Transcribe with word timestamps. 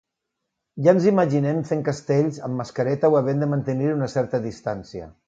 Ja 0.85 0.93
ens 0.97 1.03
imaginem 1.11 1.59
fent 1.71 1.83
castells 1.89 2.39
amb 2.47 2.61
mascareta 2.63 3.13
o 3.17 3.19
havent 3.21 3.45
de 3.47 3.51
mantenir 3.53 3.93
una 3.99 4.09
certa 4.15 4.45
distància. 4.49 5.11